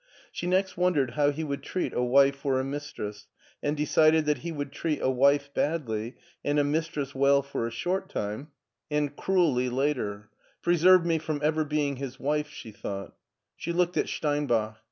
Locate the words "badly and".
5.53-6.57